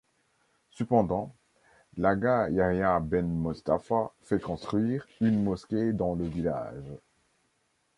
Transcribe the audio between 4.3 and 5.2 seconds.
construire